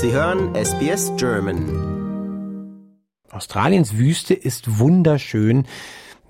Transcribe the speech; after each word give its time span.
Sie 0.00 0.12
hören 0.12 0.54
SBS 0.54 1.10
German. 1.16 2.84
Australiens 3.32 3.98
Wüste 3.98 4.32
ist 4.32 4.78
wunderschön, 4.78 5.66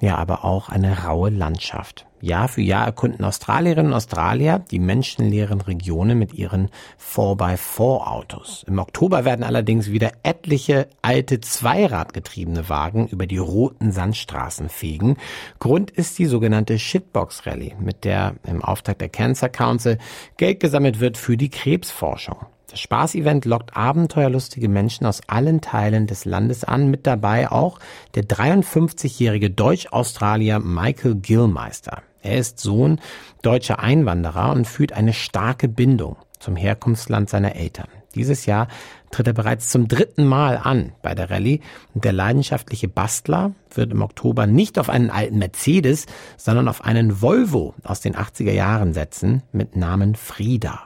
ja, 0.01 0.17
aber 0.17 0.47
auch 0.47 0.71
eine 0.71 1.05
raue 1.05 1.29
Landschaft. 1.29 2.07
Jahr 2.23 2.49
für 2.49 2.63
Jahr 2.63 2.87
erkunden 2.87 3.27
Australierinnen 3.27 3.93
und 3.93 3.97
Australier 3.97 4.65
die 4.71 4.79
menschenleeren 4.79 5.61
Regionen 5.61 6.19
mit 6.19 6.33
ihren 6.33 6.71
4x4-Autos. 6.99 8.65
Im 8.67 8.79
Oktober 8.79 9.27
werden 9.27 9.45
allerdings 9.45 9.91
wieder 9.91 10.13
etliche 10.23 10.89
alte 11.03 11.39
zweiradgetriebene 11.43 12.71
Wagen 12.71 13.07
über 13.09 13.27
die 13.27 13.37
roten 13.37 13.93
Sandstraßen 13.93 14.71
fegen. 14.71 15.19
Grund 15.59 15.91
ist 15.91 16.19
die 16.19 16.25
sogenannte 16.27 16.79
Shitbox 16.79 17.45
Rally, 17.45 17.75
mit 17.79 18.07
der 18.07 18.37
im 18.47 18.65
Auftrag 18.65 18.99
der 18.99 19.11
Cancer 19.11 19.51
Council 19.51 19.99
Geld 20.39 20.61
gesammelt 20.61 21.01
wird 21.01 21.19
für 21.19 21.37
die 21.37 21.51
Krebsforschung. 21.51 22.47
Das 22.79 22.85
Spaßevent 22.85 23.45
lockt 23.45 23.77
abenteuerlustige 23.77 24.69
Menschen 24.69 25.05
aus 25.05 25.21
allen 25.27 25.61
Teilen 25.61 26.07
des 26.07 26.25
Landes 26.25 26.63
an, 26.63 26.93
mit 26.93 27.09
dabei 27.09 27.51
auch 27.51 27.81
der 28.15 28.23
53-jährige 28.23 29.51
Deutsch-Australier 29.51 30.61
Michael 30.61 31.17
Gillmeister. 31.17 32.03
Er 32.23 32.39
ist 32.39 32.61
Sohn 32.61 33.01
deutscher 33.43 33.81
Einwanderer 33.81 34.53
und 34.53 34.69
fühlt 34.69 34.93
eine 34.93 35.13
starke 35.13 35.67
Bindung 35.67 36.19
zum 36.39 36.55
Herkunftsland 36.55 37.29
seiner 37.29 37.57
Eltern. 37.57 37.89
Dieses 38.15 38.47
Jahr 38.47 38.69
tritt 39.11 39.27
er 39.27 39.33
bereits 39.33 39.71
zum 39.71 39.89
dritten 39.89 40.25
Mal 40.25 40.57
an 40.57 40.93
bei 41.03 41.17
der 41.17 41.31
Rallye 41.31 41.63
und 41.95 42.05
der 42.05 42.13
leidenschaftliche 42.13 42.87
Bastler 42.87 43.55
wird 43.75 43.91
im 43.91 44.03
Oktober 44.03 44.47
nicht 44.47 44.79
auf 44.79 44.89
einen 44.89 45.11
alten 45.11 45.39
Mercedes, 45.39 46.07
sondern 46.37 46.69
auf 46.69 46.85
einen 46.85 47.21
Volvo 47.21 47.75
aus 47.83 47.99
den 48.01 48.15
80er 48.15 48.53
Jahren 48.53 48.95
setzen 48.95 49.43
mit 49.51 49.75
Namen 49.75 50.15
Frieda. 50.15 50.85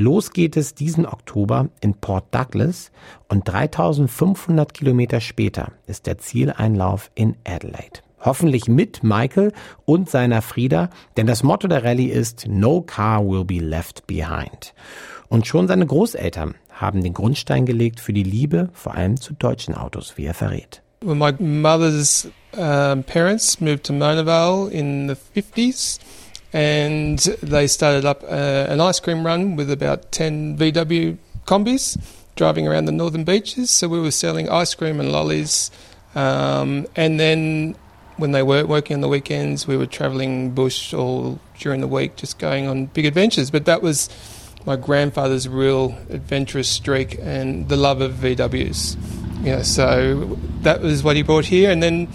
Los 0.00 0.30
geht 0.30 0.56
es 0.56 0.74
diesen 0.74 1.04
Oktober 1.04 1.68
in 1.82 1.92
Port 1.92 2.24
Douglas 2.30 2.90
und 3.28 3.46
3500 3.46 4.72
Kilometer 4.72 5.20
später 5.20 5.72
ist 5.86 6.06
der 6.06 6.16
Zieleinlauf 6.16 7.10
in 7.14 7.36
Adelaide. 7.46 8.00
Hoffentlich 8.18 8.66
mit 8.66 9.02
Michael 9.02 9.52
und 9.84 10.08
seiner 10.08 10.40
Frieda, 10.40 10.88
denn 11.18 11.26
das 11.26 11.42
Motto 11.42 11.68
der 11.68 11.84
Rallye 11.84 12.08
ist 12.08 12.46
No 12.48 12.80
car 12.80 13.22
will 13.28 13.44
be 13.44 13.58
left 13.58 14.06
behind. 14.06 14.72
Und 15.28 15.46
schon 15.46 15.68
seine 15.68 15.84
Großeltern 15.84 16.54
haben 16.70 17.02
den 17.02 17.12
Grundstein 17.12 17.66
gelegt 17.66 18.00
für 18.00 18.14
die 18.14 18.22
Liebe, 18.22 18.70
vor 18.72 18.94
allem 18.94 19.20
zu 19.20 19.34
deutschen 19.34 19.74
Autos, 19.74 20.16
wie 20.16 20.24
er 20.24 20.32
verrät. 20.32 20.82
Well, 21.02 21.14
my 21.14 21.32
mother's 21.38 22.26
um, 22.56 23.04
parents 23.04 23.60
moved 23.60 23.84
to 23.84 23.92
Mona 23.92 24.24
Vale 24.24 24.70
in 24.70 25.08
the 25.08 25.40
50s. 25.40 25.98
And 26.52 27.18
they 27.18 27.66
started 27.66 28.04
up 28.04 28.22
uh, 28.24 28.26
an 28.68 28.80
ice 28.80 29.00
cream 29.00 29.24
run 29.24 29.56
with 29.56 29.70
about 29.70 30.10
10 30.12 30.58
VW 30.58 31.16
Kombis 31.46 31.98
driving 32.36 32.66
around 32.66 32.86
the 32.86 32.92
northern 32.92 33.24
beaches. 33.24 33.70
So 33.70 33.88
we 33.88 34.00
were 34.00 34.10
selling 34.10 34.48
ice 34.48 34.74
cream 34.74 34.98
and 34.98 35.12
lollies. 35.12 35.70
Um, 36.14 36.86
and 36.96 37.20
then 37.20 37.76
when 38.16 38.32
they 38.32 38.42
weren't 38.42 38.68
working 38.68 38.94
on 38.94 39.00
the 39.00 39.08
weekends, 39.08 39.66
we 39.66 39.76
were 39.76 39.86
travelling 39.86 40.52
bush 40.52 40.92
all 40.92 41.38
during 41.58 41.80
the 41.80 41.88
week, 41.88 42.16
just 42.16 42.38
going 42.38 42.66
on 42.66 42.86
big 42.86 43.06
adventures. 43.06 43.50
But 43.50 43.64
that 43.66 43.82
was 43.82 44.08
my 44.66 44.76
grandfather's 44.76 45.48
real 45.48 45.96
adventurous 46.10 46.68
streak 46.68 47.18
and 47.20 47.68
the 47.68 47.76
love 47.76 48.00
of 48.00 48.12
VWs. 48.12 48.96
Yeah, 49.42 49.62
so 49.62 50.38
that 50.62 50.82
was 50.82 51.02
what 51.02 51.16
he 51.16 51.22
brought 51.22 51.46
here. 51.46 51.70
And 51.70 51.82
then 51.82 52.08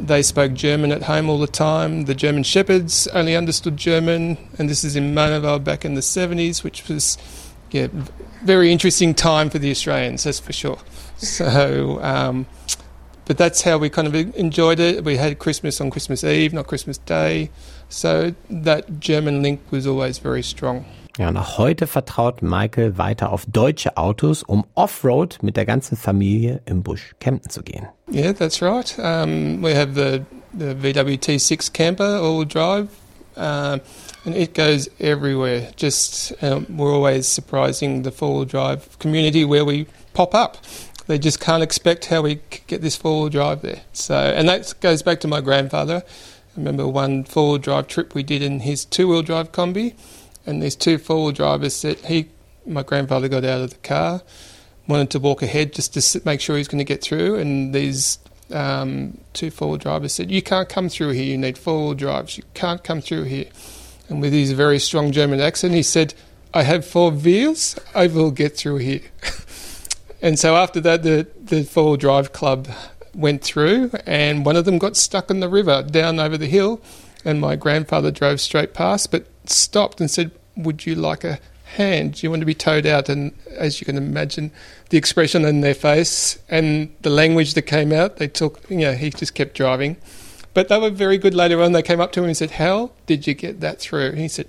they 0.00 0.22
spoke 0.22 0.54
German 0.54 0.92
at 0.92 1.04
home 1.04 1.28
all 1.28 1.38
the 1.38 1.46
time. 1.46 2.06
The 2.06 2.14
German 2.14 2.42
Shepherds 2.42 3.06
only 3.08 3.36
understood 3.36 3.76
German, 3.76 4.38
and 4.58 4.68
this 4.68 4.84
is 4.84 4.96
in 4.96 5.14
Mona 5.14 5.58
back 5.58 5.84
in 5.84 5.94
the 5.94 6.00
70s, 6.00 6.64
which 6.64 6.88
was 6.88 7.18
yeah, 7.70 7.88
very 8.42 8.72
interesting 8.72 9.14
time 9.14 9.50
for 9.50 9.58
the 9.58 9.70
Australians, 9.70 10.24
that's 10.24 10.40
for 10.40 10.52
sure. 10.52 10.78
So, 11.16 12.02
um, 12.02 12.46
but 13.26 13.38
that's 13.38 13.62
how 13.62 13.78
we 13.78 13.90
kind 13.90 14.08
of 14.08 14.14
enjoyed 14.36 14.80
it. 14.80 15.04
We 15.04 15.16
had 15.16 15.38
Christmas 15.38 15.80
on 15.80 15.90
Christmas 15.90 16.24
Eve, 16.24 16.52
not 16.52 16.66
Christmas 16.66 16.98
Day. 16.98 17.50
So 17.88 18.34
that 18.48 19.00
German 19.00 19.42
link 19.42 19.60
was 19.70 19.86
always 19.86 20.18
very 20.18 20.42
strong. 20.42 20.86
Ja, 21.18 21.28
und 21.28 21.36
auch 21.36 21.58
heute 21.58 21.86
vertraut 21.86 22.42
Michael 22.42 22.96
weiter 22.96 23.32
auf 23.32 23.44
deutsche 23.46 23.96
Autos, 23.96 24.42
um 24.42 24.64
Offroad 24.74 25.38
mit 25.42 25.56
der 25.56 25.66
ganzen 25.66 25.96
Familie 25.96 26.60
im 26.66 26.82
Busch 26.82 27.14
campen 27.18 27.50
zu 27.50 27.62
gehen. 27.62 27.88
Yeah, 28.12 28.32
that's 28.32 28.62
right. 28.62 28.96
Um, 28.98 29.62
we 29.62 29.74
have 29.74 29.94
the, 29.94 30.24
the 30.56 30.74
VW 30.74 31.18
T6 31.18 31.72
camper 31.72 32.20
all 32.20 32.44
drive. 32.44 32.88
Uh, 33.36 33.78
and 34.24 34.34
it 34.36 34.54
goes 34.54 34.88
everywhere. 34.98 35.72
Just 35.76 36.32
um, 36.42 36.66
we're 36.68 36.92
always 36.92 37.26
surprising 37.26 38.02
the 38.02 38.10
four-wheel 38.10 38.44
drive 38.44 38.98
community 38.98 39.44
where 39.44 39.64
we 39.64 39.86
pop 40.12 40.34
up. 40.34 40.58
They 41.06 41.18
just 41.18 41.40
can't 41.40 41.62
expect 41.62 42.06
how 42.06 42.22
we 42.22 42.40
get 42.66 42.82
this 42.82 42.96
four-wheel 42.96 43.30
drive 43.30 43.62
there. 43.62 43.80
So, 43.92 44.14
and 44.14 44.48
that 44.48 44.74
goes 44.80 45.02
back 45.02 45.20
to 45.20 45.28
my 45.28 45.40
grandfather. 45.40 46.02
I 46.04 46.56
remember 46.56 46.86
one 46.86 47.24
four-wheel 47.24 47.58
drive 47.58 47.88
trip 47.88 48.14
we 48.14 48.22
did 48.22 48.42
in 48.42 48.60
his 48.60 48.84
two-wheel 48.84 49.22
drive 49.22 49.52
Kombi 49.52 49.94
and 50.50 50.62
these 50.62 50.76
two 50.76 50.98
four-wheel 50.98 51.32
drivers 51.32 51.74
said 51.74 51.98
he, 52.00 52.28
my 52.66 52.82
grandfather, 52.82 53.28
got 53.28 53.44
out 53.44 53.60
of 53.60 53.70
the 53.70 53.76
car, 53.76 54.22
wanted 54.88 55.10
to 55.10 55.20
walk 55.20 55.42
ahead 55.42 55.72
just 55.72 55.94
to 55.94 56.22
make 56.24 56.40
sure 56.40 56.56
he's 56.56 56.68
going 56.68 56.78
to 56.78 56.84
get 56.84 57.02
through, 57.02 57.36
and 57.36 57.72
these 57.72 58.18
um, 58.50 59.18
two 59.32 59.50
four-wheel 59.50 59.78
drivers 59.78 60.12
said, 60.12 60.30
"You 60.30 60.42
can't 60.42 60.68
come 60.68 60.88
through 60.88 61.10
here. 61.10 61.24
You 61.24 61.38
need 61.38 61.56
four-wheel 61.56 61.94
drives. 61.94 62.36
You 62.36 62.42
can't 62.54 62.82
come 62.82 63.00
through 63.00 63.24
here." 63.24 63.46
And 64.08 64.20
with 64.20 64.32
his 64.32 64.50
very 64.52 64.80
strong 64.80 65.12
German 65.12 65.40
accent, 65.40 65.72
he 65.74 65.84
said, 65.84 66.14
"I 66.52 66.64
have 66.64 66.84
four 66.84 67.12
wheels. 67.12 67.78
I 67.94 68.08
will 68.08 68.32
get 68.32 68.56
through 68.56 68.78
here." 68.78 69.02
and 70.22 70.38
so 70.38 70.56
after 70.56 70.80
that, 70.80 71.04
the 71.04 71.28
the 71.40 71.62
four-wheel 71.62 71.96
drive 71.96 72.32
club 72.32 72.68
went 73.14 73.42
through, 73.42 73.92
and 74.04 74.44
one 74.44 74.56
of 74.56 74.64
them 74.64 74.78
got 74.78 74.96
stuck 74.96 75.30
in 75.30 75.40
the 75.40 75.48
river 75.48 75.82
down 75.82 76.18
over 76.18 76.36
the 76.36 76.46
hill, 76.46 76.80
and 77.24 77.40
my 77.40 77.54
grandfather 77.56 78.10
drove 78.10 78.40
straight 78.40 78.74
past, 78.74 79.10
but 79.10 79.26
stopped 79.46 80.00
and 80.00 80.10
said, 80.10 80.30
Would 80.56 80.86
you 80.86 80.94
like 80.94 81.24
a 81.24 81.38
hand? 81.76 82.14
Do 82.14 82.26
you 82.26 82.30
want 82.30 82.40
to 82.40 82.46
be 82.46 82.54
towed 82.54 82.86
out? 82.86 83.08
And 83.08 83.32
as 83.56 83.80
you 83.80 83.84
can 83.84 83.96
imagine, 83.96 84.50
the 84.90 84.98
expression 84.98 85.44
in 85.44 85.60
their 85.60 85.74
face 85.74 86.38
and 86.48 86.94
the 87.02 87.10
language 87.10 87.54
that 87.54 87.62
came 87.62 87.92
out, 87.92 88.16
they 88.16 88.28
took, 88.28 88.68
you 88.68 88.78
know, 88.78 88.92
he 88.92 89.10
just 89.10 89.34
kept 89.34 89.54
driving. 89.54 89.96
But 90.52 90.68
they 90.68 90.78
were 90.78 90.90
very 90.90 91.18
good 91.18 91.34
later 91.34 91.62
on. 91.62 91.72
They 91.72 91.82
came 91.82 92.00
up 92.00 92.12
to 92.12 92.20
him 92.20 92.26
and 92.26 92.36
said, 92.36 92.52
How 92.52 92.90
did 93.06 93.26
you 93.26 93.34
get 93.34 93.60
that 93.60 93.78
through? 93.80 94.08
And 94.10 94.18
he 94.18 94.28
said, 94.28 94.46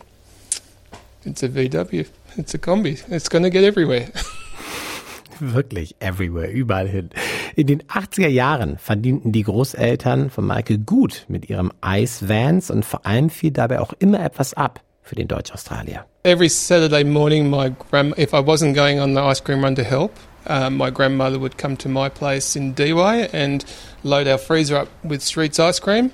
It's 1.23 1.43
a 1.43 1.49
VW, 1.49 2.07
it's 2.37 2.53
a 2.55 2.57
Kombi, 2.57 3.03
it's 3.09 3.29
going 3.29 3.43
to 3.43 3.51
get 3.51 3.63
everywhere. 3.63 4.09
Wirklich 5.39 5.95
everywhere, 5.99 6.51
überall 6.51 6.87
hin. 6.87 7.09
In 7.55 7.67
den 7.67 7.81
80er 7.83 8.27
Jahren 8.27 8.77
verdienten 8.77 9.31
die 9.31 9.41
Großeltern 9.41 10.29
von 10.29 10.45
Michael 10.45 10.77
gut 10.79 11.25
mit 11.27 11.49
ihrem 11.49 11.71
Ice 11.83 12.29
Vans 12.29 12.69
und 12.69 12.85
vor 12.85 13.05
allem 13.05 13.31
fiel 13.31 13.51
dabei 13.51 13.79
auch 13.79 13.93
immer 13.99 14.23
etwas 14.23 14.53
ab 14.53 14.81
für 15.03 15.15
den 15.15 15.27
Deutsch-Australier. 15.27 16.05
Every 16.23 16.49
Saturday 16.49 17.03
morning, 17.03 17.49
my 17.49 17.73
if 18.17 18.33
I 18.33 18.39
wasn't 18.39 18.75
going 18.75 18.99
on 18.99 19.13
the 19.13 19.21
ice 19.21 19.41
cream 19.41 19.63
run 19.63 19.75
to 19.75 19.83
help, 19.83 20.15
um, 20.47 20.77
my 20.77 20.89
grandmother 20.89 21.39
would 21.39 21.57
come 21.57 21.77
to 21.77 21.89
my 21.89 22.09
place 22.09 22.55
in 22.55 22.73
Why 22.75 23.29
and 23.33 23.63
load 24.03 24.27
our 24.27 24.37
freezer 24.37 24.77
up 24.77 24.87
with 25.03 25.21
Streets 25.21 25.59
ice 25.59 25.79
cream. 25.79 26.11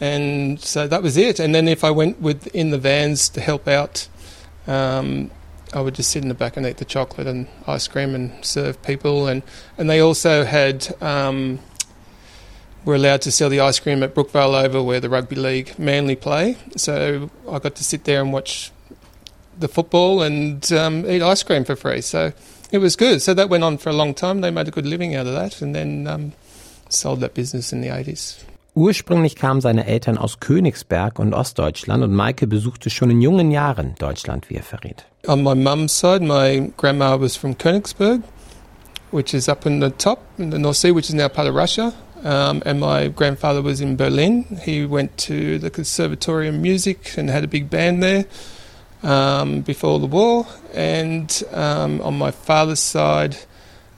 And 0.00 0.60
so 0.60 0.86
that 0.88 1.02
was 1.02 1.16
it. 1.16 1.38
And 1.38 1.54
then 1.54 1.68
if 1.68 1.84
I 1.84 1.90
went 1.90 2.20
with 2.20 2.46
in 2.48 2.70
the 2.70 2.78
vans 2.78 3.28
to 3.30 3.40
help 3.40 3.68
out, 3.68 4.08
um, 4.66 5.30
I 5.72 5.80
would 5.80 5.94
just 5.94 6.10
sit 6.10 6.22
in 6.22 6.28
the 6.28 6.34
back 6.34 6.56
and 6.56 6.66
eat 6.66 6.76
the 6.78 6.84
chocolate 6.84 7.26
and 7.26 7.46
ice 7.66 7.88
cream 7.88 8.14
and 8.14 8.32
serve 8.44 8.82
people. 8.82 9.26
And, 9.28 9.42
and 9.78 9.88
they 9.88 10.00
also 10.00 10.44
had, 10.44 10.94
um, 11.02 11.60
were 12.84 12.94
allowed 12.94 13.22
to 13.22 13.30
sell 13.30 13.48
the 13.48 13.60
ice 13.60 13.78
cream 13.78 14.02
at 14.02 14.14
Brookvale 14.14 14.64
Oval 14.64 14.84
where 14.84 15.00
the 15.00 15.08
rugby 15.08 15.36
league 15.36 15.78
Manly 15.78 16.16
play. 16.16 16.56
So 16.76 17.30
I 17.50 17.58
got 17.58 17.74
to 17.76 17.84
sit 17.84 18.04
there 18.04 18.20
and 18.20 18.32
watch 18.32 18.70
the 19.58 19.68
football 19.68 20.22
and 20.22 20.70
um, 20.72 21.06
eat 21.06 21.22
ice 21.22 21.42
cream 21.42 21.64
for 21.64 21.76
free. 21.76 22.00
So 22.00 22.32
it 22.70 22.78
was 22.78 22.96
good. 22.96 23.22
So 23.22 23.34
that 23.34 23.48
went 23.48 23.64
on 23.64 23.78
for 23.78 23.90
a 23.90 23.92
long 23.92 24.14
time. 24.14 24.40
They 24.40 24.50
made 24.50 24.68
a 24.68 24.70
good 24.70 24.86
living 24.86 25.14
out 25.14 25.26
of 25.26 25.34
that 25.34 25.62
and 25.62 25.74
then 25.74 26.06
um, 26.06 26.32
sold 26.88 27.20
that 27.20 27.34
business 27.34 27.72
in 27.72 27.80
the 27.80 27.88
80s. 27.88 28.44
Ursprünglich 28.76 29.36
kamen 29.36 29.60
seine 29.60 29.86
Eltern 29.86 30.18
aus 30.18 30.40
Königsberg 30.40 31.20
und 31.20 31.32
Ostdeutschland 31.32 32.02
und 32.02 32.12
Maike 32.12 32.48
besuchte 32.48 32.90
schon 32.90 33.08
in 33.08 33.22
jungen 33.22 33.52
Jahren 33.52 33.94
Deutschland, 34.00 34.50
wie 34.50 34.56
er 34.56 34.64
verrät. 34.64 35.06
On 35.28 35.44
my 35.44 35.54
mum's 35.54 35.96
side, 35.96 36.20
my 36.20 36.72
grandma 36.76 37.20
was 37.20 37.36
from 37.36 37.56
Königsberg, 37.56 38.22
which 39.12 39.32
is 39.32 39.48
up 39.48 39.64
in 39.64 39.80
the 39.80 39.90
top 39.90 40.18
in 40.38 40.50
the 40.50 40.58
North 40.58 40.76
Sea, 40.76 40.90
which 40.90 41.08
is 41.08 41.14
now 41.14 41.28
part 41.28 41.48
of 41.48 41.54
Russia. 41.54 41.92
Um, 42.24 42.62
and 42.64 42.80
my 42.80 43.08
grandfather 43.08 43.60
was 43.60 43.82
in 43.82 43.96
Berlin. 43.96 44.44
He 44.62 44.86
went 44.86 45.16
to 45.18 45.58
the 45.58 45.68
Conservatorium 45.68 46.56
of 46.56 46.60
Music 46.62 47.18
and 47.18 47.28
had 47.28 47.44
a 47.44 47.48
big 47.48 47.68
band 47.68 48.02
there 48.02 48.24
um, 49.02 49.60
before 49.60 50.00
the 50.00 50.06
war. 50.06 50.46
And 50.72 51.42
um, 51.52 52.00
on 52.00 52.16
my 52.16 52.30
father's 52.30 52.80
side, 52.80 53.36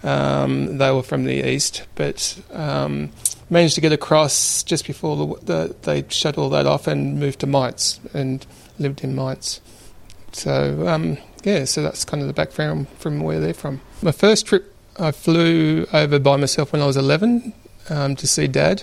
um, 0.02 0.78
they 0.78 0.90
were 0.90 1.04
from 1.04 1.24
the 1.24 1.48
east, 1.48 1.86
but 1.94 2.40
um, 2.52 3.10
managed 3.48 3.76
to 3.76 3.80
get 3.80 3.92
across 3.92 4.64
just 4.64 4.88
before 4.88 5.16
the, 5.16 5.44
the, 5.44 5.76
they 5.82 6.04
shut 6.08 6.36
all 6.36 6.50
that 6.50 6.66
off 6.66 6.88
and 6.88 7.20
moved 7.20 7.40
to 7.40 7.46
Mainz 7.46 8.00
and 8.12 8.44
lived 8.80 9.04
in 9.04 9.14
Mainz. 9.14 9.60
So 10.32 10.86
um, 10.88 11.16
yeah, 11.44 11.64
so 11.64 11.80
that's 11.80 12.04
kind 12.04 12.20
of 12.20 12.26
the 12.26 12.34
background 12.34 12.88
from 12.98 13.20
where 13.20 13.38
they're 13.38 13.54
from. 13.54 13.80
My 14.02 14.12
first 14.12 14.46
trip, 14.46 14.74
I 14.98 15.12
flew 15.12 15.86
over 15.92 16.18
by 16.18 16.36
myself 16.36 16.72
when 16.72 16.82
I 16.82 16.86
was 16.86 16.96
11 16.96 17.52
um, 17.90 18.16
to 18.16 18.26
see 18.26 18.46
Dad, 18.46 18.82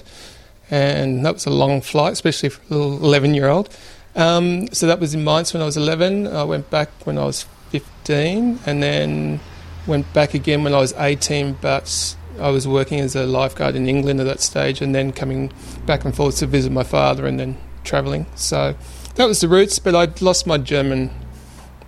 and 0.70 1.26
that 1.26 1.34
was 1.34 1.46
a 1.46 1.50
long 1.50 1.82
flight, 1.82 2.14
especially 2.14 2.50
for 2.50 2.62
a 2.74 2.78
little 2.78 2.98
11 3.04 3.34
year 3.34 3.50
old. 3.50 3.70
Um, 4.16 4.68
so 4.68 4.88
that 4.88 5.00
was 5.00 5.14
in 5.14 5.24
Mainz 5.24 5.54
when 5.54 5.62
I 5.62 5.66
was 5.66 5.78
11. 5.78 6.28
I 6.28 6.44
went 6.44 6.70
back 6.70 6.90
when 7.04 7.18
I 7.18 7.26
was 7.26 7.46
15, 7.70 8.60
and 8.66 8.84
then 8.84 9.40
went 9.88 10.12
back 10.14 10.34
again 10.34 10.64
when 10.64 10.74
I 10.74 10.80
was 10.80 10.94
18, 10.94 11.58
but 11.62 12.16
I 12.40 12.50
was 12.50 12.68
working 12.68 13.00
as 13.00 13.16
a 13.16 13.26
lifeguard 13.26 13.76
in 13.76 13.88
England 13.88 14.20
at 14.20 14.26
that 14.26 14.40
stage, 14.40 14.82
and 14.82 14.94
then 14.94 15.12
coming 15.12 15.52
back 15.86 16.06
and 16.06 16.16
forth 16.16 16.38
to 16.38 16.48
visit 16.48 16.72
my 16.72 16.84
father, 16.84 17.26
and 17.26 17.40
then 17.40 17.58
travelling. 17.84 18.26
So 18.36 18.76
that 19.16 19.26
was 19.26 19.42
the 19.42 19.48
roots, 19.48 19.80
but 19.80 19.96
I'd 19.96 20.22
lost 20.22 20.48
my 20.48 20.58
German 20.58 21.12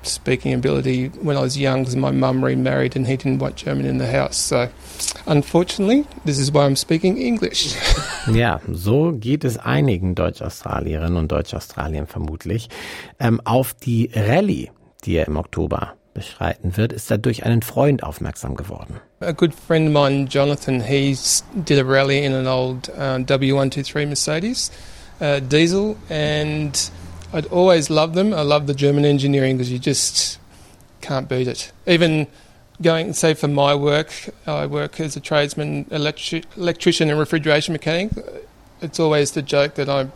speaking 0.07 0.53
ability 0.53 1.09
when 1.21 1.37
I 1.37 1.41
was 1.41 1.57
young 1.57 1.81
because 1.81 1.95
my 1.95 2.11
mum 2.11 2.43
remarried 2.43 2.95
and 2.95 3.05
he 3.07 3.17
didn't 3.17 3.39
want 3.39 3.55
German 3.55 3.85
in 3.85 3.97
the 3.97 4.07
house. 4.07 4.37
So 4.37 4.69
unfortunately, 5.25 6.05
this 6.25 6.39
is 6.39 6.51
why 6.51 6.65
I'm 6.65 6.75
speaking 6.75 7.17
English. 7.17 7.75
Ja, 8.33 8.59
so 8.71 9.11
geht 9.11 9.43
es 9.43 9.57
einigen 9.59 10.15
Deutsch-Australierinnen 10.15 11.15
und 11.15 11.31
Deutsch-Australiern 11.31 12.07
vermutlich. 12.07 12.69
Ähm, 13.19 13.39
auf 13.45 13.75
die 13.75 14.09
Rallye, 14.15 14.71
die 15.03 15.17
er 15.17 15.27
im 15.27 15.37
Oktober 15.37 15.93
beschreiten 16.15 16.75
wird, 16.75 16.91
ist 16.91 17.11
er 17.11 17.19
durch 17.19 17.45
einen 17.45 17.61
Freund 17.61 18.01
aufmerksam 18.01 18.55
geworden. 18.55 18.99
A 19.19 19.31
good 19.31 19.53
friend 19.53 19.89
of 19.89 19.93
mine, 19.93 20.27
Jonathan, 20.27 20.81
he 20.81 21.15
did 21.53 21.77
a 21.77 21.83
rally 21.83 22.25
in 22.25 22.33
an 22.33 22.47
old 22.47 22.89
uh, 22.89 23.19
W123 23.19 24.07
Mercedes 24.07 24.71
uh, 25.21 25.39
diesel 25.39 25.95
and 26.09 26.91
I'd 27.35 27.47
always 27.47 27.89
loved 27.89 28.15
them. 28.15 28.33
I 28.33 28.43
love 28.43 28.65
the 28.65 28.73
German 28.73 29.03
engineering 29.03 29.57
because 29.57 29.69
you 29.69 29.77
just 29.77 30.39
can't 31.01 31.27
beat 31.27 31.49
it. 31.49 31.73
Even 31.85 32.27
going, 32.81 33.11
say, 33.11 33.33
for 33.33 33.49
my 33.49 33.75
work, 33.75 34.29
I 34.47 34.65
work 34.67 35.01
as 35.01 35.17
a 35.17 35.19
tradesman, 35.19 35.85
electric, 35.91 36.45
electrician, 36.55 37.09
and 37.09 37.19
refrigeration 37.19 37.73
mechanic. 37.73 38.11
It's 38.81 39.01
always 39.01 39.31
the 39.31 39.41
joke 39.41 39.75
that 39.75 39.89
I'm, 39.89 40.13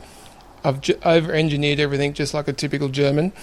I've 0.63 0.81
over 1.06 1.33
engineered 1.33 1.81
everything 1.81 2.13
just 2.13 2.33
like 2.33 2.48
a 2.48 2.54
typical 2.54 2.88
German 2.88 3.33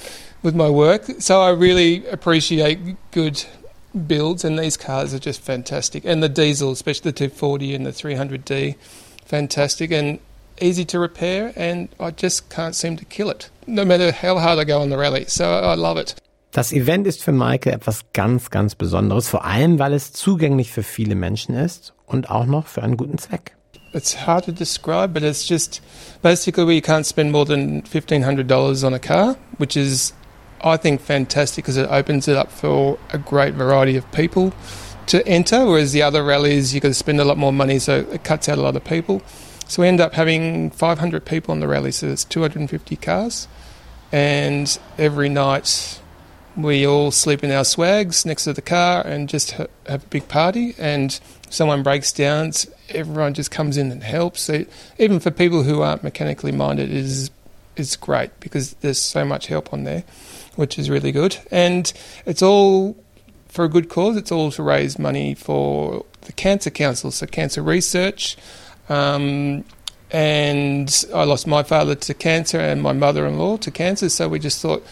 with 0.42 0.54
my 0.54 0.70
work. 0.70 1.04
So 1.18 1.42
I 1.42 1.50
really 1.50 2.06
appreciate 2.06 2.96
good 3.10 3.44
builds, 4.06 4.42
and 4.42 4.58
these 4.58 4.78
cars 4.78 5.12
are 5.12 5.18
just 5.18 5.42
fantastic. 5.42 6.06
And 6.06 6.22
the 6.22 6.30
diesel, 6.30 6.72
especially 6.72 7.10
the 7.10 7.18
240 7.28 7.74
and 7.74 7.84
the 7.84 7.90
300D, 7.90 8.76
fantastic. 9.26 9.90
And 9.90 10.18
easy 10.60 10.84
to 10.86 10.98
repair, 10.98 11.52
and 11.56 11.88
I 12.00 12.10
just 12.10 12.48
can't 12.50 12.74
seem 12.74 12.96
to 12.96 13.04
kill 13.04 13.30
it, 13.30 13.50
no 13.66 13.84
matter 13.84 14.12
how 14.12 14.38
hard 14.38 14.58
I 14.58 14.64
go 14.64 14.80
on 14.80 14.90
the 14.90 14.96
rally. 14.96 15.24
So 15.26 15.44
I 15.44 15.74
love 15.74 15.98
it. 15.98 16.14
Das 16.52 16.72
Event 16.72 17.06
ist 17.06 17.22
für 17.22 17.32
Maike 17.32 17.70
etwas 17.70 18.06
ganz, 18.14 18.48
ganz 18.48 18.74
Besonderes, 18.74 19.28
vor 19.28 19.44
allem 19.44 19.78
weil 19.78 19.92
es 19.92 20.12
zugänglich 20.12 20.72
für 20.72 20.82
viele 20.82 21.14
Menschen 21.14 21.54
ist 21.54 21.92
und 22.06 22.30
auch 22.30 22.46
noch 22.46 22.66
für 22.66 22.82
einen 22.82 22.96
guten 22.96 23.18
Zweck. 23.18 23.56
It's 23.92 24.26
hard 24.26 24.44
to 24.46 24.52
describe, 24.52 25.12
but 25.12 25.22
it's 25.22 25.46
just 25.46 25.82
basically 26.22 26.64
where 26.64 26.74
you 26.74 26.80
can't 26.80 27.06
spend 27.06 27.30
more 27.30 27.44
than 27.44 27.82
$1,500 27.82 28.84
on 28.84 28.94
a 28.94 28.98
car, 28.98 29.36
which 29.58 29.76
is, 29.76 30.14
I 30.62 30.76
think, 30.76 31.00
fantastic 31.00 31.64
because 31.64 31.76
it 31.76 31.88
opens 31.90 32.26
it 32.26 32.36
up 32.36 32.50
for 32.50 32.98
a 33.12 33.18
great 33.18 33.54
variety 33.54 33.96
of 33.96 34.10
people 34.12 34.52
to 35.06 35.26
enter, 35.26 35.64
whereas 35.66 35.92
the 35.92 36.02
other 36.02 36.22
rallies 36.24 36.74
you 36.74 36.80
got 36.80 36.88
to 36.88 36.94
spend 36.94 37.20
a 37.20 37.24
lot 37.24 37.38
more 37.38 37.52
money, 37.52 37.78
so 37.78 38.06
it 38.12 38.24
cuts 38.24 38.48
out 38.48 38.58
a 38.58 38.62
lot 38.62 38.76
of 38.76 38.84
people. 38.84 39.22
So 39.68 39.82
we 39.82 39.88
end 39.88 40.00
up 40.00 40.14
having 40.14 40.70
500 40.70 41.24
people 41.24 41.52
on 41.52 41.60
the 41.60 41.68
rally, 41.68 41.92
so 41.92 42.08
it's 42.08 42.24
250 42.24 42.96
cars. 42.96 43.48
And 44.12 44.78
every 44.96 45.28
night 45.28 46.00
we 46.56 46.86
all 46.86 47.10
sleep 47.10 47.44
in 47.44 47.50
our 47.50 47.64
swags 47.64 48.24
next 48.24 48.44
to 48.44 48.52
the 48.52 48.62
car 48.62 49.06
and 49.06 49.28
just 49.28 49.50
have 49.52 49.68
a 49.86 49.98
big 49.98 50.28
party. 50.28 50.74
And 50.78 51.18
someone 51.50 51.82
breaks 51.82 52.12
down, 52.12 52.52
everyone 52.90 53.34
just 53.34 53.50
comes 53.50 53.76
in 53.76 53.90
and 53.90 54.02
helps. 54.02 54.42
So 54.42 54.64
even 54.98 55.20
for 55.20 55.30
people 55.30 55.64
who 55.64 55.82
aren't 55.82 56.04
mechanically 56.04 56.52
minded, 56.52 56.90
it 56.90 56.96
is 56.96 57.30
is 57.76 57.94
great 57.94 58.30
because 58.40 58.72
there's 58.80 58.98
so 58.98 59.24
much 59.24 59.48
help 59.48 59.72
on 59.72 59.84
there, 59.84 60.02
which 60.54 60.78
is 60.78 60.88
really 60.88 61.12
good. 61.12 61.36
And 61.50 61.92
it's 62.24 62.42
all 62.42 62.96
for 63.48 63.64
a 63.64 63.68
good 63.68 63.88
cause. 63.88 64.16
It's 64.16 64.32
all 64.32 64.50
to 64.52 64.62
raise 64.62 64.98
money 64.98 65.34
for 65.34 66.04
the 66.22 66.32
Cancer 66.32 66.70
Council, 66.70 67.10
so 67.10 67.26
cancer 67.26 67.62
research. 67.62 68.36
Um, 68.88 69.64
and 70.10 71.06
I 71.14 71.24
lost 71.24 71.46
my 71.46 71.62
father 71.62 71.94
to 71.94 72.14
cancer 72.14 72.58
and 72.58 72.82
my 72.82 72.92
mother-in-law 72.92 73.58
to 73.58 73.70
cancer. 73.70 74.08
So 74.08 74.28
we 74.28 74.38
just 74.38 74.62
thought, 74.62 74.86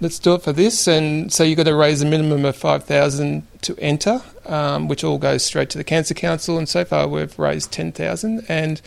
let's 0.00 0.18
do 0.18 0.34
it 0.34 0.42
for 0.42 0.52
this. 0.52 0.88
And 0.88 1.32
so 1.32 1.44
you've 1.44 1.56
got 1.56 1.64
to 1.64 1.74
raise 1.74 2.02
a 2.02 2.06
minimum 2.06 2.44
of 2.44 2.56
five 2.56 2.84
thousand 2.84 3.46
to 3.62 3.76
enter, 3.78 4.20
um, 4.46 4.88
which 4.88 5.04
all 5.04 5.18
goes 5.18 5.44
straight 5.44 5.70
to 5.70 5.78
the 5.78 5.84
Cancer 5.84 6.14
Council. 6.14 6.58
And 6.58 6.68
so 6.68 6.84
far 6.84 7.06
we've 7.06 7.38
raised 7.38 7.70
ten 7.70 7.92
thousand. 7.92 8.44
And 8.48 8.82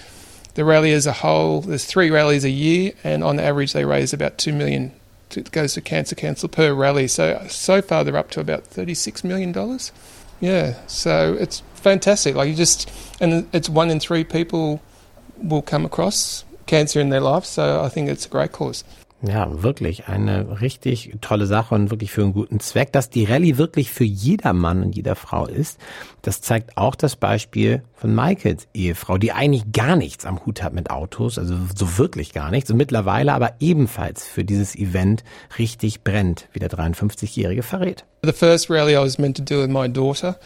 the 0.56 0.66
rally 0.66 0.92
as 0.92 1.08
a 1.08 1.14
whole, 1.14 1.62
there's 1.62 1.86
three 1.86 2.12
rallies 2.12 2.44
a 2.44 2.50
year, 2.50 2.92
and 3.06 3.24
on 3.24 3.40
average 3.40 3.72
they 3.72 3.86
raise 3.86 4.12
about 4.12 4.38
two 4.38 4.52
million. 4.52 4.92
It 5.34 5.50
goes 5.52 5.76
to 5.76 5.82
Cancer 5.82 6.16
Council 6.16 6.50
per 6.50 6.74
rally. 6.74 7.08
So 7.08 7.46
so 7.48 7.82
far 7.82 8.04
they're 8.04 8.18
up 8.18 8.32
to 8.32 8.42
about 8.42 8.66
thirty-six 8.66 9.24
million 9.24 9.54
dollars. 9.54 9.94
Yeah, 10.42 10.76
so 10.88 11.38
it's 11.40 11.64
fantastic. 11.82 12.36
Like 12.36 12.50
you 12.50 12.56
just, 12.56 12.90
and 13.20 13.48
it's 13.54 13.70
one 13.70 13.92
in 13.92 14.00
three 14.00 14.24
people 14.24 14.80
will 15.42 15.62
come 15.62 15.86
across 15.86 16.46
cancer 16.68 17.00
in 17.00 17.10
their 17.10 17.22
life. 17.22 17.46
So 17.46 17.82
I 17.84 17.90
think 17.90 18.10
it's 18.10 18.26
a 18.26 18.30
great 18.30 18.52
cause. 18.52 18.84
Ja, 19.24 19.62
wirklich 19.62 20.08
eine 20.08 20.62
richtig 20.62 21.16
tolle 21.22 21.46
Sache 21.46 21.76
und 21.76 21.92
wirklich 21.92 22.12
für 22.12 22.24
einen 22.24 22.34
guten 22.34 22.60
Zweck. 22.60 22.92
Dass 22.92 23.12
die 23.12 23.26
Rallye 23.26 23.58
wirklich 23.58 23.92
für 23.92 24.04
jeder 24.04 24.52
Mann 24.52 24.82
und 24.82 24.96
jeder 24.96 25.16
Frau 25.16 25.46
ist, 25.46 25.78
das 26.24 26.42
zeigt 26.42 26.76
auch 26.76 26.96
das 26.96 27.16
Beispiel 27.16 27.84
von 27.94 28.16
Michaels 28.16 28.68
Ehefrau, 28.74 29.20
die 29.20 29.32
eigentlich 29.32 29.72
gar 29.74 29.96
nichts 29.96 30.26
am 30.26 30.44
Hut 30.44 30.64
hat 30.64 30.74
mit 30.74 30.90
Autos, 30.90 31.38
also 31.38 31.56
so 31.76 32.00
wirklich 32.00 32.34
gar 32.34 32.50
nichts 32.50 32.72
und 32.72 32.78
mittlerweile 32.78 33.34
aber 33.34 33.54
ebenfalls 33.60 34.26
für 34.26 34.44
dieses 34.44 34.76
Event 34.76 35.24
richtig 35.60 36.02
brennt, 36.02 36.48
wie 36.54 36.60
der 36.60 36.72
53-Jährige 36.72 37.62
verrät. 37.62 38.06
The 38.24 38.32
first 38.32 38.72
rally 38.72 38.94
I 38.94 39.02
was 39.02 39.20
meant 39.20 39.38
to 39.38 39.44
do 39.44 39.62
with 39.62 39.70
my 39.70 39.88
daughter. 39.88 40.40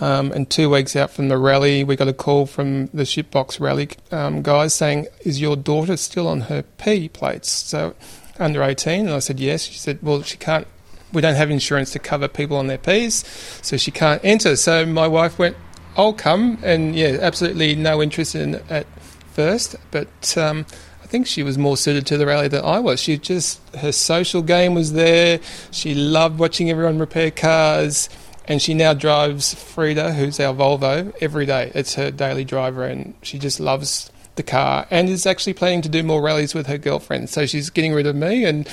Um, 0.00 0.32
and 0.32 0.48
two 0.48 0.70
weeks 0.70 0.96
out 0.96 1.10
from 1.10 1.28
the 1.28 1.36
rally, 1.36 1.84
we 1.84 1.96
got 1.96 2.08
a 2.08 2.12
call 2.12 2.46
from 2.46 2.86
the 2.88 3.02
Shitbox 3.02 3.60
rally 3.60 3.90
um, 4.10 4.42
guys 4.42 4.74
saying, 4.74 5.06
"Is 5.20 5.40
your 5.40 5.56
daughter 5.56 5.96
still 5.96 6.26
on 6.26 6.42
her 6.42 6.62
P 6.62 7.08
plates?" 7.08 7.50
So 7.50 7.94
under 8.38 8.62
18, 8.62 9.06
and 9.06 9.14
I 9.14 9.18
said 9.18 9.38
yes. 9.38 9.64
She 9.64 9.78
said, 9.78 9.98
"Well, 10.02 10.22
she 10.22 10.36
can't. 10.36 10.66
We 11.12 11.20
don't 11.20 11.34
have 11.34 11.50
insurance 11.50 11.92
to 11.92 11.98
cover 11.98 12.26
people 12.26 12.56
on 12.56 12.68
their 12.68 12.78
P's, 12.78 13.24
so 13.62 13.76
she 13.76 13.90
can't 13.90 14.20
enter." 14.24 14.56
So 14.56 14.86
my 14.86 15.06
wife 15.06 15.38
went, 15.38 15.56
"I'll 15.96 16.14
come," 16.14 16.58
and 16.62 16.96
yeah, 16.96 17.18
absolutely 17.20 17.74
no 17.74 18.02
interest 18.02 18.34
in 18.34 18.56
at 18.70 18.86
first, 19.32 19.76
but. 19.90 20.36
Um, 20.36 20.66
I 21.02 21.14
think 21.14 21.26
she 21.26 21.42
was 21.42 21.58
more 21.58 21.76
suited 21.76 22.06
to 22.06 22.16
the 22.16 22.24
rally 22.24 22.48
than 22.48 22.64
I 22.64 22.78
was. 22.78 22.98
She 22.98 23.18
just 23.18 23.60
her 23.76 23.92
social 23.92 24.40
game 24.40 24.72
was 24.74 24.94
there. 24.94 25.40
She 25.70 25.94
loved 25.94 26.38
watching 26.38 26.70
everyone 26.70 26.98
repair 26.98 27.30
cars 27.30 28.08
and 28.46 28.60
she 28.60 28.74
now 28.74 28.94
drives 28.94 29.54
Frida, 29.54 30.14
who's 30.14 30.40
our 30.40 30.54
Volvo, 30.54 31.14
every 31.20 31.46
day. 31.46 31.70
It's 31.74 31.94
her 31.94 32.10
daily 32.10 32.44
driver, 32.44 32.84
and 32.84 33.14
she 33.22 33.38
just 33.38 33.60
loves 33.60 34.10
the 34.34 34.42
car 34.42 34.86
and 34.90 35.08
is 35.08 35.26
actually 35.26 35.52
planning 35.52 35.82
to 35.82 35.88
do 35.88 36.02
more 36.02 36.22
rallies 36.22 36.54
with 36.54 36.66
her 36.66 36.78
girlfriend. 36.78 37.28
So 37.28 37.46
she's 37.46 37.70
getting 37.70 37.92
rid 37.92 38.06
of 38.06 38.16
me 38.16 38.44
and 38.44 38.68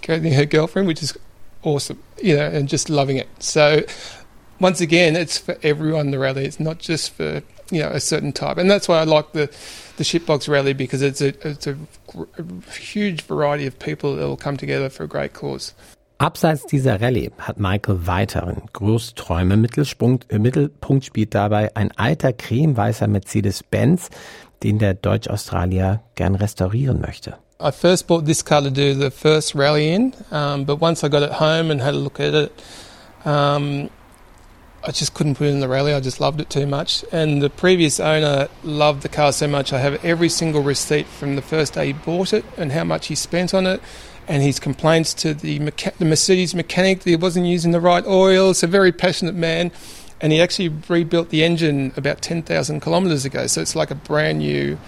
getting 0.00 0.32
her 0.32 0.44
girlfriend, 0.44 0.88
which 0.88 1.02
is 1.02 1.16
awesome, 1.62 2.02
you 2.22 2.36
know, 2.36 2.46
and 2.46 2.68
just 2.68 2.90
loving 2.90 3.16
it. 3.16 3.28
So 3.38 3.82
once 4.60 4.80
again, 4.80 5.16
it's 5.16 5.38
for 5.38 5.56
everyone 5.62 6.10
the 6.10 6.18
rally. 6.18 6.44
It's 6.44 6.60
not 6.60 6.78
just 6.78 7.12
for 7.12 7.42
you 7.70 7.80
know 7.80 7.88
a 7.88 8.00
certain 8.00 8.32
type, 8.32 8.58
and 8.58 8.70
that's 8.70 8.88
why 8.88 8.98
I 8.98 9.04
like 9.04 9.32
the 9.32 9.46
the 9.96 10.04
Shitbox 10.04 10.48
rally 10.48 10.72
because 10.72 11.02
it's 11.02 11.20
a 11.20 11.28
it's 11.48 11.66
a, 11.66 11.76
a 12.38 12.70
huge 12.72 13.22
variety 13.22 13.66
of 13.66 13.78
people 13.78 14.16
that 14.16 14.22
will 14.22 14.36
come 14.36 14.56
together 14.56 14.88
for 14.88 15.04
a 15.04 15.08
great 15.08 15.32
cause. 15.32 15.74
Abseits 16.18 16.66
dieser 16.66 17.00
Rallye 17.00 17.32
hat 17.38 17.58
Michael 17.58 18.06
weiteren 18.06 18.62
Großträume. 18.72 19.54
Äh, 19.54 20.38
Mittelpunkt 20.38 21.04
spielt 21.04 21.34
dabei 21.34 21.74
ein 21.74 21.90
alter 21.96 22.32
cremeweißer 22.32 23.08
Mercedes-Benz, 23.08 24.10
den 24.62 24.78
der 24.78 24.94
Deutsch-Australier 24.94 26.02
gern 26.14 26.36
restaurieren 26.36 27.00
möchte. 27.00 27.36
I 27.60 27.70
first 27.72 28.06
bought 28.06 28.26
this 28.26 28.44
car 28.44 28.62
to 28.62 28.70
do 28.70 28.94
the 28.94 29.10
first 29.10 29.54
rally 29.54 29.94
in, 29.94 30.12
um, 30.30 30.64
but 30.64 30.80
once 30.80 31.04
I 31.04 31.08
got 31.08 31.22
it 31.22 31.40
home 31.40 31.70
and 31.70 31.80
had 31.80 31.94
a 31.94 31.98
look 31.98 32.20
at 32.20 32.34
it, 32.34 32.52
um, 33.24 33.90
I 34.86 34.90
just 34.90 35.14
couldn't 35.14 35.36
put 35.36 35.46
it 35.46 35.54
in 35.54 35.60
the 35.60 35.68
rally. 35.68 35.94
I 35.94 36.00
just 36.00 36.20
loved 36.20 36.40
it 36.40 36.50
too 36.50 36.66
much. 36.66 37.04
And 37.10 37.40
the 37.40 37.48
previous 37.48 38.00
owner 38.00 38.48
loved 38.64 39.02
the 39.02 39.08
car 39.08 39.32
so 39.32 39.48
much. 39.48 39.72
I 39.72 39.78
have 39.78 40.04
every 40.04 40.28
single 40.28 40.62
receipt 40.62 41.06
from 41.06 41.36
the 41.36 41.42
first 41.42 41.74
day 41.74 41.86
he 41.86 41.92
bought 41.94 42.34
it 42.34 42.44
and 42.58 42.70
how 42.70 42.84
much 42.84 43.06
he 43.06 43.14
spent 43.14 43.54
on 43.54 43.66
it 43.66 43.80
and 44.28 44.42
his 44.42 44.58
complaints 44.58 45.14
to 45.14 45.34
the, 45.34 45.58
mecha- 45.60 45.96
the 45.98 46.04
Mercedes 46.04 46.54
mechanic 46.54 47.00
that 47.00 47.10
he 47.10 47.16
wasn't 47.16 47.46
using 47.46 47.72
the 47.72 47.80
right 47.80 48.04
oil. 48.06 48.50
It's 48.50 48.62
a 48.62 48.66
very 48.66 48.92
passionate 48.92 49.34
man, 49.34 49.70
and 50.20 50.32
he 50.32 50.40
actually 50.40 50.68
rebuilt 50.88 51.30
the 51.30 51.44
engine 51.44 51.92
about 51.96 52.22
10,000 52.22 52.80
kilometres 52.80 53.24
ago. 53.24 53.46
So 53.46 53.60
it's 53.60 53.76
like 53.76 53.90
a 53.90 53.94
brand 53.94 54.38
new 54.38 54.78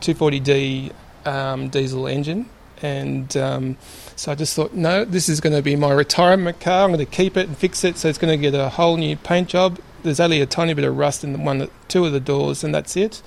240D 0.00 0.92
um, 1.26 1.68
diesel 1.68 2.06
engine, 2.06 2.48
And 2.82 3.36
um, 3.36 3.76
so 4.16 4.32
I 4.32 4.34
just 4.34 4.54
thought, 4.56 4.72
no, 4.72 5.04
this 5.04 5.28
is 5.28 5.40
going 5.40 5.54
to 5.54 5.62
be 5.62 5.76
my 5.76 5.92
retirement 5.92 6.60
car. 6.60 6.84
I'm 6.84 6.90
going 6.92 7.04
to 7.04 7.10
keep 7.10 7.36
it 7.36 7.46
and 7.46 7.56
fix 7.56 7.84
it. 7.84 7.96
So 7.98 8.08
it's 8.08 8.18
going 8.18 8.36
to 8.38 8.50
get 8.50 8.58
a 8.58 8.70
whole 8.70 8.96
new 8.96 9.16
paint 9.16 9.48
job. 9.48 9.78
There's 10.02 10.20
only 10.20 10.40
a 10.40 10.46
tiny 10.46 10.72
bit 10.74 10.84
of 10.84 10.96
rust 10.96 11.22
in 11.24 11.32
the 11.32 11.38
one, 11.38 11.68
two 11.88 12.06
of 12.06 12.12
the 12.12 12.20
doors, 12.20 12.64
and 12.64 12.74
that's 12.74 12.96
it. 12.96 13.22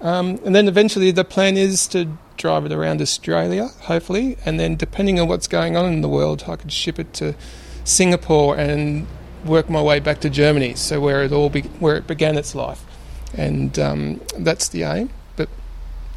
Um, 0.00 0.40
and 0.44 0.54
then 0.54 0.68
eventually 0.68 1.10
the 1.10 1.24
plan 1.24 1.56
is 1.56 1.86
to 1.88 2.08
drive 2.40 2.64
it 2.64 2.72
around 2.72 3.02
Australia, 3.02 3.68
hopefully, 3.82 4.36
and 4.44 4.58
then 4.58 4.74
depending 4.74 5.20
on 5.20 5.28
what's 5.28 5.46
going 5.46 5.76
on 5.76 5.92
in 5.92 6.00
the 6.00 6.08
world, 6.08 6.44
I 6.48 6.56
could 6.56 6.72
ship 6.72 6.98
it 6.98 7.12
to 7.14 7.34
Singapore 7.84 8.56
and 8.56 9.06
work 9.44 9.68
my 9.68 9.82
way 9.82 10.00
back 10.00 10.20
to 10.20 10.30
Germany, 10.30 10.74
so 10.74 11.00
where 11.00 11.22
it 11.22 11.32
all 11.32 11.50
be, 11.50 11.62
where 11.80 11.96
it 11.96 12.06
began 12.06 12.36
its 12.36 12.54
life, 12.54 12.82
and 13.34 13.78
um, 13.78 14.20
that's 14.38 14.68
the 14.68 14.84
aim. 14.84 15.10
But 15.36 15.48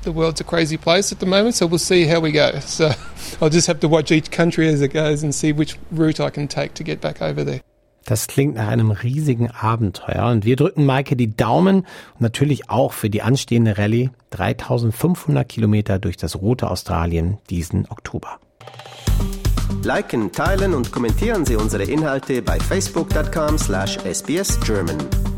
the 0.03 0.11
world's 0.11 0.39
a 0.39 0.45
crazy 0.45 0.77
place 0.77 1.11
at 1.11 1.19
the 1.19 1.25
moment, 1.25 1.55
so 1.55 1.67
we'll 1.67 1.77
see 1.77 2.05
how 2.05 2.21
we 2.21 2.31
go. 2.31 2.59
So 2.59 2.91
I'll 3.41 3.49
just 3.49 3.67
have 3.67 3.81
to 3.81 3.87
watch 3.89 4.11
each 4.11 4.31
country 4.31 4.67
as 4.69 4.81
it 4.81 4.89
goes 4.89 5.23
and 5.23 5.35
see 5.35 5.51
which 5.51 5.77
route 5.91 6.19
I 6.19 6.29
can 6.29 6.47
take 6.47 6.73
to 6.75 6.83
get 6.83 7.01
back 7.01 7.21
over 7.21 7.43
there. 7.43 7.61
Das 8.05 8.27
klingt 8.27 8.55
nach 8.55 8.67
einem 8.67 8.91
riesigen 8.91 9.49
Abenteuer 9.49 10.29
und 10.31 10.45
wir 10.45 10.55
drücken 10.55 10.85
Maike 10.85 11.15
die 11.15 11.35
Daumen 11.35 11.85
und 12.13 12.21
natürlich 12.21 12.69
auch 12.69 12.93
für 12.93 13.09
die 13.09 13.21
anstehende 13.21 13.77
Rallye 13.77 14.11
3500 14.31 15.47
Kilometer 15.47 15.99
durch 15.99 16.17
das 16.17 16.41
rote 16.41 16.69
Australien 16.69 17.37
diesen 17.49 17.87
Oktober. 17.89 18.39
Liken, 19.83 20.31
teilen 20.31 20.73
und 20.73 20.91
kommentieren 20.91 21.45
Sie 21.45 21.55
unsere 21.55 21.83
Inhalte 21.83 22.41
bei 22.41 22.59
facebook.com/sbsgerman. 22.59 25.32